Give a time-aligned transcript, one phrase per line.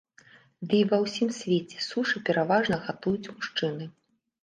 [0.71, 3.85] Ды і ва ўсім свеце сушы пераважна гатуюць мужчыны.